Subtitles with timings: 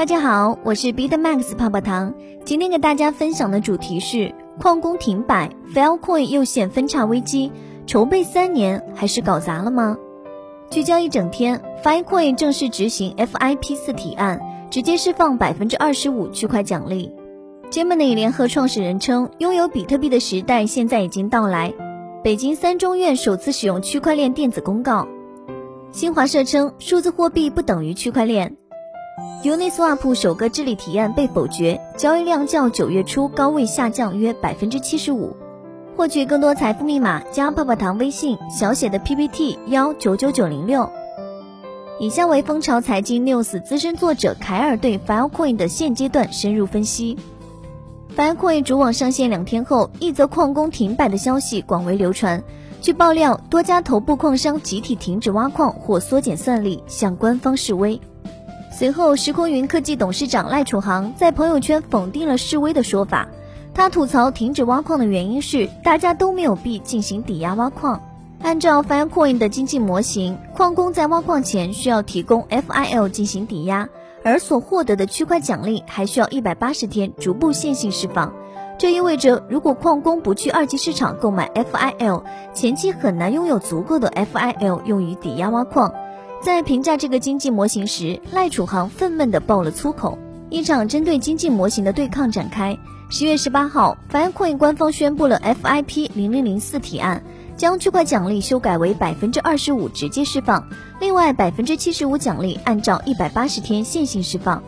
[0.00, 2.14] 大家好，我是 Bitmax 泡泡糖。
[2.42, 7.52] 今天给大家分享的主题是矿工停摆，Filecoin 又现分叉危机，
[7.86, 9.98] 筹备三年还是搞砸了吗？
[10.70, 14.40] 聚焦一整天，Filecoin 正式执行 FIP 四提案，
[14.70, 17.12] 直接释放百分之二十五区块奖励。
[17.70, 21.74] Gemini 联合创始人称，拥有比特币的时代现在已经到来。
[22.24, 25.06] 北京三中院首次使用区块链电子公告。
[25.92, 28.56] 新华社称，数字货币不等于区块链。
[29.42, 35.36] Uniswap 首个治理提案被否决，交易量较九月初高位下降约百分之七十五。
[35.96, 40.88] 获取更多财富密码，加泡泡糖微信小写的 PPT 幺九九九零六。
[41.98, 47.18] 以下为蜂巢财经 news 资深作者凯尔对 Filecoin 的现阶段深入分析。
[48.16, 52.42] Filecoin 主网上线两天后，一则矿工停摆的消息广为流传。
[52.80, 58.00] 据爆料，多家头部矿商集体停止挖矿或缩减算力，向官方示威。
[58.80, 63.28] 随后，时空云科技董事长赖楚航在朋友圈否定了示威的说法。
[63.74, 68.00] 他吐槽停止挖矿的原因是大家都没有币进行抵押挖矿。
[68.40, 73.86] 按照 Filecoin 的经济模型，矿工在挖矿前需要提供 FIL 进行抵押，
[74.24, 78.32] 而所获得的区块奖励还需要一百八十天逐步线性释放。
[78.78, 82.22] 这意味着，如果矿工不去二级市场购买 FIL，
[82.54, 85.92] 前期很难拥有足够的 FIL 用于抵押挖矿。
[86.42, 90.18] 在评价这个经济模型时，赖楚航愤懑地爆了粗口。
[90.48, 92.76] 一场针对经济模型的对抗展开。
[93.10, 97.22] 十月十八号，Filecoin 官方宣布了 FIP 零零零四提案，
[97.58, 100.66] 将区块奖励修改为百分之二十五直接释放，
[100.98, 104.62] 另外百分之七十五奖励按照一百八十天线性释放。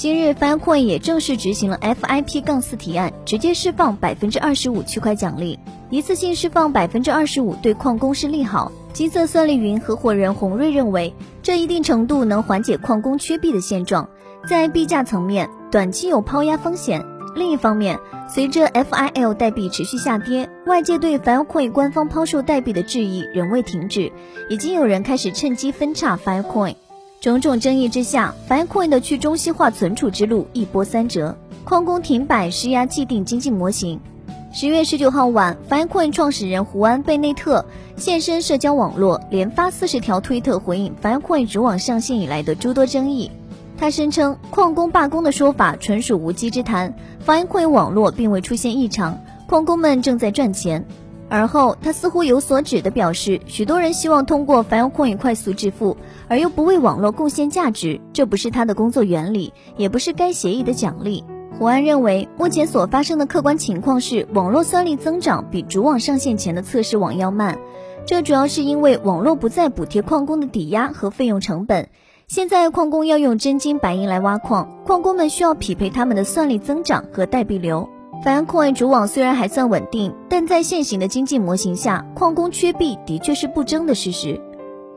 [0.00, 5.58] 今日，Filecoin 也正式执行了 FIP 杠四提案，直接释放百分之二十五区块奖励，
[5.90, 8.72] 一次性释放百分之二十五，对矿工是利好。
[8.94, 14.08] 金色算力云合伙人洪瑞认为，这一定程度能缓解矿工缺币的现状。
[14.48, 17.04] 在币价层面，短期有抛压风险。
[17.36, 24.10] 另一方面，随着 FIL 代币持续下跌，外界对 Filecoin 官方抛售代币的质疑仍未停止，
[24.48, 26.76] 已经有人开始趁机分叉 Filecoin。
[27.20, 34.00] 种种争议之下，Filecoin 的去中心化存储之路一波三折，矿工停摆施压既定经济模型。
[34.54, 37.62] 十月十九号晚，Filecoin 创始人胡安·贝内特
[37.94, 43.30] 现身社交网络，连发四十条推特回应 Filecoin 主网上线以来的诸多争议。
[43.76, 46.94] 他声称，矿工罢工的说法纯属无稽之谈
[47.26, 50.86] ，Filecoin 网络并未出现异常，矿工们正在赚钱。
[51.30, 55.96] 而后，他似乎有所指的表示，许多人希望通过 Filecoin 快速致富，
[56.26, 61.24] 而又不为网络贡献价值，这不是他的工作原理，也不是该协议的奖励。
[61.56, 67.58] 胡安认为，目前所发生的客观情况是，网络算力增长比主网上线前的测试网要慢，
[68.06, 71.88] 这主要是因为网络不再补贴矿工的抵押和费用成本。
[72.26, 77.88] 现在矿工要用真金白银来挖矿，矿工们需要匹配他们的算力增长和代币流。
[78.22, 84.38] Filecoin 主网虽然还算稳定，但在现行的经济模型下，矿工缺币的确是不争的事实。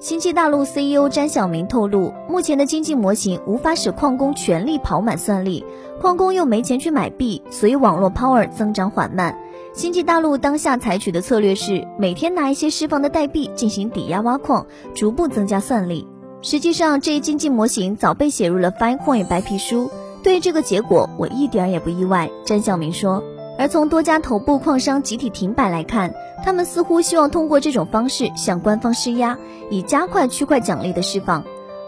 [0.00, 5.64] 星际大陆 CEO 詹晓明透露，目前的经济模型无法使矿工全力跑满算力，
[6.00, 9.38] 矿工又没钱去买币，所以网络 power 增长缓慢。
[9.72, 16.04] 星际大陆当下采取的策略是，每天拿一些释放的代币进行抵押挖矿，逐步增加算力。
[16.42, 19.88] 实际上，这一经济模型早被写入了 Fine Coin 白皮书。
[20.22, 22.30] 对这个结果，我一点也不意外。
[22.44, 23.22] 詹晓明说。
[23.58, 29.36] 而从多家头部矿商集体停摆来看，他们似乎希望通过这种方式向官方施压，
[29.70, 31.44] 以加快区块奖励的释放。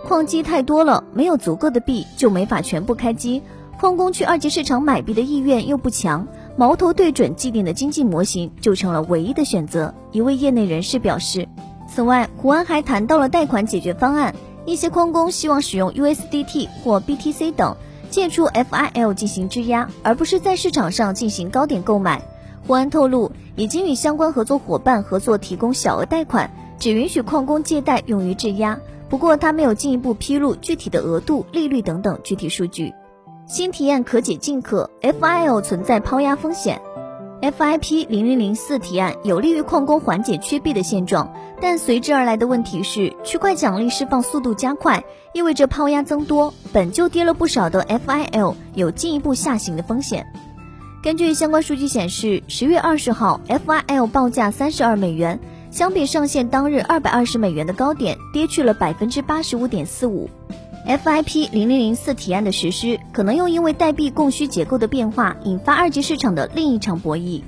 [0.06, 3.42] 矿机太多了，没有足够的币就没法全部开机。
[3.80, 9.94] 矿工去二级市场买币的意愿又不强，矛头对准既定的经济模型就成了唯一的选择。
[10.12, 11.48] 一位业内人士表示。
[11.88, 14.34] 此外，胡安还谈到了贷款解决方案，
[14.66, 17.74] 一些矿工希望使用 USDT 或 BTC 等。
[18.14, 22.22] 借助 FIL 进行质押，而不是在市场上进行高点购买。
[22.64, 26.48] 胡安透露，已经与相关合作伙伴合作提供小额贷款，
[26.78, 28.78] 只允许矿工借贷用于质押。
[29.08, 32.94] 不过他没有进一步披露具体的额度、利率等等具体数据。
[33.48, 36.80] 新体验可解禁可，FIL 存在抛压风险。
[37.44, 41.30] FIP 零零零四提案有利于矿工缓解缺币的现状，
[41.60, 45.04] 但随之而来的问题是，区块奖励释放速度加快，
[45.34, 50.26] 意味着抛压增多，本就跌了不少的 FIL 有进一步下行的风险。
[51.02, 55.38] 根据相关数据显示，十月二十号 FIL 报价三十二美元，
[55.70, 60.30] 相比上线当日二百二十美元的高点，跌去了百分之八十五点四五。
[60.86, 67.40] FIP 零零零四提案的实施，可能又因为代币供需结构的变化，引发二级市场的另一场博弈。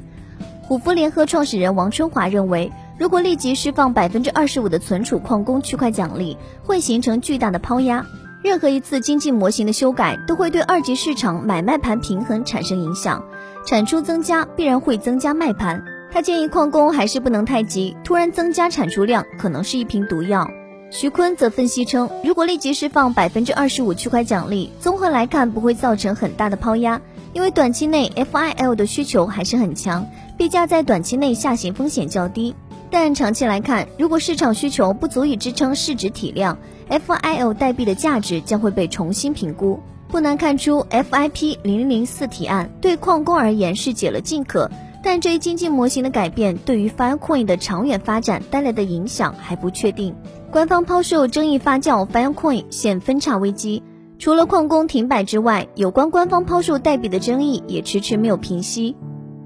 [0.62, 8.06] 虎符联合创始人王春华认为，如果立即释放百分之二十五的存储矿工区块奖励，会形成巨大的抛压。
[8.43, 13.23] 任何一次经济模型的修改都会对二级市场买卖盘平衡产生影响，
[13.67, 15.85] 产出增加必然会增加卖盘。
[16.11, 20.49] 他建议矿工还是不能太急，突然增加产出量可能是一瓶毒药。
[20.88, 27.00] 徐坤则分析称，如果立即释放百分之二十五区块奖励，综合来看不会造成很大的抛压，
[27.33, 30.06] 因为短期内 FIL 的需求还是很强，
[30.38, 32.55] 币价在短期内下行风险较低。
[32.88, 36.56] 但长期来看，如果市场需求不足以支撑市值体量
[36.88, 39.81] ，FIL 代币的价值将会被重新评估。
[40.09, 44.71] 不难看出，FIP 零零四提案对矿工而言是解了禁可，
[45.06, 50.17] 但这一经济模型的改变对于 Filecoin 的长远发展带来的影响还不确定。
[50.50, 53.85] 官方抛售争议发酵，Filecoin 现分叉危机。
[54.19, 58.97] 除了矿工停摆之外，有关官方抛售代币的争议也迟迟没有平息。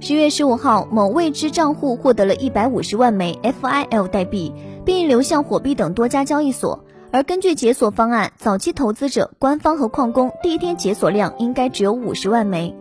[0.00, 4.54] 十月十五号，某未知账户获得了一百五十万枚 FIL 代币，
[4.86, 6.86] 并流向火币等多家交易所。
[7.10, 12.74] 而根据解锁方案，早期投资者、官方和矿工第一天解锁量应该只有五十万枚。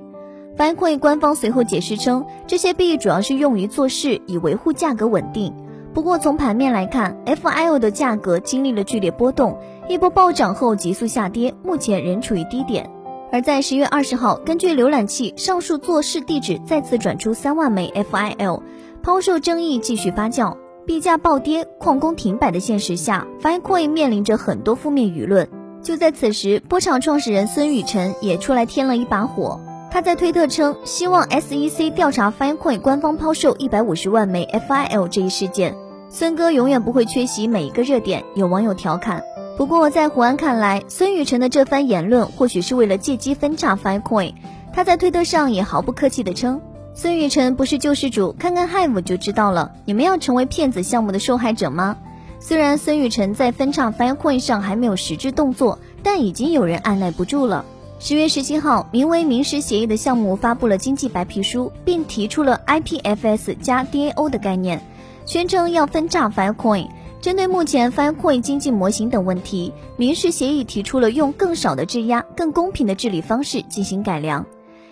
[0.60, 5.56] Filecoin 官方随后解释称，这些币主要是用于做事，以维护价格稳定。
[5.94, 9.58] 不过从盘面来看，FIL 的价格经历了剧烈波动，
[9.88, 12.90] 一波暴涨后急速下跌，目前仍处于低点。
[13.32, 18.62] 而在十月二十号，根据浏览器上述做事地址再次转出三万枚 FIL，
[19.02, 25.48] 抛售争议继续发酵，币价暴跌，矿工停摆的现实下，Filecoin 面临着很多负面舆论。
[25.82, 29.62] 就在此时，波场创始人孙宇晨也出来添了一把火。
[29.92, 35.76] 他在推特称，希望 SEC 调查 Filecoin 官方抛售一百五十万枚 FIL 这一事件。
[36.10, 39.24] 孙哥永远不会缺席每一个热点，有网友调侃。
[39.58, 44.34] 不过，在胡安看来，孙宇晨的这番言论或许是为了借机分叉 Filecoin。
[44.72, 46.62] 他在推特上也毫不客气地称
[46.94, 49.72] ：“孙宇晨不是救世主，看看 Hive 就知道了。
[49.86, 51.98] 你们要成为骗子项目的受害者吗？”
[52.40, 57.66] 虽然孙宇晨在分叉 Filecoin 上还没有实质动作，但已经有人按耐不住了。
[58.02, 64.82] 十月十七号，名为“明石协议”的项目发布了经济白皮书，并提出了 IPFS 加 DAO 的概念，
[65.26, 66.88] 宣称要分叉 Filecoin。
[67.20, 74.46] 针对目前 Filecoin 经济模型等问题，民事协议提出了用更少的质押、更公平的治理方式进行改良。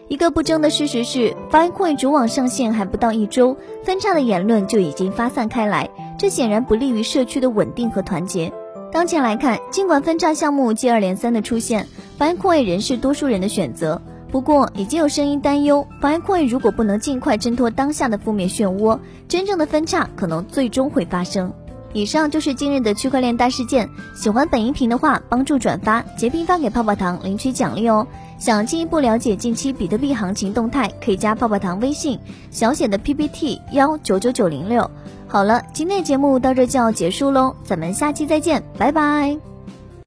[0.09, 3.56] 一个不争的事实是，Filecoin 主网上线还不到一周，
[3.86, 5.89] 分叉的言论就已经发散开来，
[6.19, 8.51] 这显然不利于社区的稳定和团结。
[8.92, 11.88] 当前来看，尽管分叉项目接二连三的出现
[12.18, 14.01] ，FICO 也仍是多数人的选择。
[14.31, 21.54] 不过，已经有声音担忧，FICO 如果不能尽快挣脱当下的负面漩涡，真正的分叉可能最终会发生。
[21.94, 23.89] 以上就是今日的区块链大事件。
[24.16, 28.06] 喜欢本音频的话，帮助转发截屏发给泡泡糖领取奖励哦。
[28.38, 32.19] 想进一步了解近期比特币行情动态，可以加泡泡糖微信
[32.51, 34.90] 小写的 PPT 幺九九九零六。
[35.28, 39.56] 好了，今天的节目到这就要结束喽，咱们下期再见，拜拜。